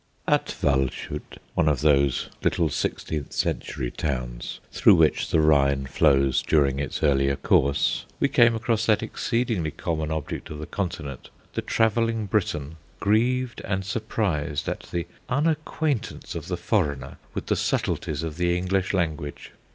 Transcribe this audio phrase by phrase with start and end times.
[0.27, 6.79] At Waldshut, one of those little sixteenth century towns through which the Rhine flows during
[6.79, 12.25] its earlier course, we came across that exceedingly common object of the Continent: the travelling
[12.25, 18.57] Briton grieved and surprised at the unacquaintance of the foreigner with the subtleties of the
[18.57, 19.51] English language.